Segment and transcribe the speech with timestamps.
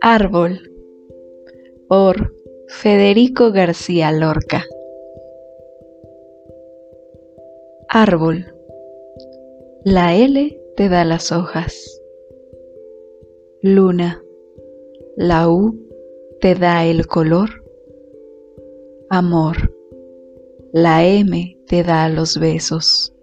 [0.00, 0.60] Árbol
[1.88, 2.32] por
[2.68, 4.64] Federico García Lorca.
[7.88, 8.54] Árbol
[9.84, 12.00] La L te da las hojas.
[13.62, 14.22] Luna
[15.16, 15.76] La U
[16.40, 17.64] te da el color.
[19.10, 19.74] Amor
[20.72, 23.15] La M te da los besos.